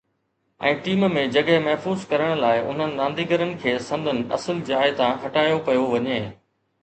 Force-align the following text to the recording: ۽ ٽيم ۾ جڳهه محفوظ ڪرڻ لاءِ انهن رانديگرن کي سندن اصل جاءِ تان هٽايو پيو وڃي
۽ 0.67 0.69
ٽيم 0.85 1.03
۾ 1.17 1.25
جڳهه 1.33 1.57
محفوظ 1.65 2.05
ڪرڻ 2.13 2.31
لاءِ 2.39 2.63
انهن 2.71 2.95
رانديگرن 3.01 3.53
کي 3.65 3.75
سندن 3.89 4.23
اصل 4.39 4.63
جاءِ 4.71 4.89
تان 5.03 5.11
هٽايو 5.27 5.61
پيو 5.69 5.85
وڃي 5.93 6.19